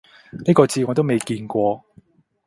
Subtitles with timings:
[0.47, 1.85] 呢個字我都未見過